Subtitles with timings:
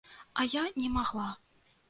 [0.43, 1.29] А я не магла.